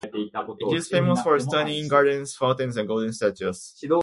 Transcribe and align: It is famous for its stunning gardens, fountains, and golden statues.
It 0.03 0.75
is 0.77 0.87
famous 0.87 1.21
for 1.21 1.35
its 1.35 1.45
stunning 1.45 1.87
gardens, 1.87 2.33
fountains, 2.35 2.75
and 2.77 2.87
golden 2.87 3.13
statues. 3.13 3.75